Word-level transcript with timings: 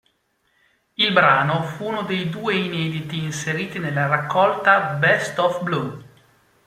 Il 0.95 1.13
brano 1.13 1.61
fu 1.61 1.89
uno 1.89 2.01
dei 2.01 2.27
due 2.31 2.55
inediti 2.55 3.21
inseriti 3.21 3.77
nella 3.77 4.07
raccolta 4.07 4.95
"Best 4.95 5.37
of 5.37 5.61
Blue". 5.61 6.03